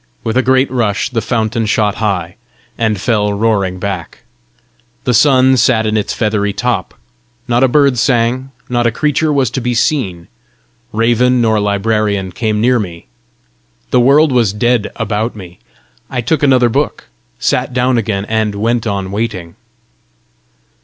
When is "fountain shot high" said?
1.21-2.35